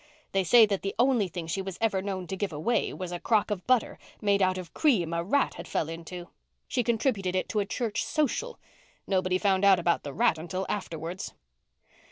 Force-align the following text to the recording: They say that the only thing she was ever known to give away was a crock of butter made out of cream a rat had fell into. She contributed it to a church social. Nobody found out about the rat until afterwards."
They 0.31 0.43
say 0.43 0.65
that 0.65 0.81
the 0.81 0.95
only 0.97 1.27
thing 1.27 1.45
she 1.45 1.61
was 1.61 1.77
ever 1.79 2.01
known 2.01 2.25
to 2.25 2.35
give 2.35 2.51
away 2.51 2.91
was 2.91 3.11
a 3.11 3.19
crock 3.19 3.51
of 3.51 3.67
butter 3.67 3.99
made 4.19 4.41
out 4.41 4.57
of 4.57 4.73
cream 4.73 5.13
a 5.13 5.23
rat 5.23 5.53
had 5.53 5.67
fell 5.67 5.87
into. 5.89 6.29
She 6.67 6.83
contributed 6.83 7.35
it 7.35 7.47
to 7.49 7.59
a 7.59 7.67
church 7.67 8.03
social. 8.03 8.57
Nobody 9.05 9.37
found 9.37 9.63
out 9.63 9.77
about 9.79 10.01
the 10.01 10.11
rat 10.11 10.39
until 10.39 10.65
afterwards." 10.67 11.35